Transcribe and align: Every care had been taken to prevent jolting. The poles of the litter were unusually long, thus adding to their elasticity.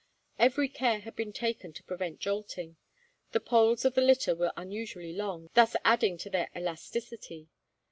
Every 0.39 0.67
care 0.67 1.01
had 1.01 1.15
been 1.15 1.31
taken 1.31 1.73
to 1.73 1.83
prevent 1.83 2.19
jolting. 2.19 2.77
The 3.33 3.39
poles 3.39 3.85
of 3.85 3.93
the 3.93 4.01
litter 4.01 4.33
were 4.33 4.51
unusually 4.57 5.13
long, 5.13 5.51
thus 5.53 5.75
adding 5.85 6.17
to 6.17 6.29
their 6.31 6.49
elasticity. 6.55 7.49